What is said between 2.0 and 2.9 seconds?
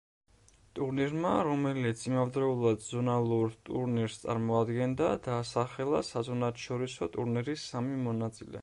იმავდროულად